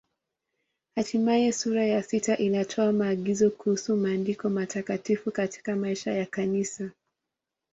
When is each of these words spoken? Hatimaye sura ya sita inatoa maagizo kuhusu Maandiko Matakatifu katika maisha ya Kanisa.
Hatimaye 0.95 1.47
sura 1.59 1.83
ya 1.85 2.03
sita 2.03 2.37
inatoa 2.37 2.91
maagizo 2.93 3.51
kuhusu 3.51 3.95
Maandiko 3.97 4.49
Matakatifu 4.49 5.31
katika 5.31 5.75
maisha 5.75 6.13
ya 6.13 6.25
Kanisa. 6.25 6.91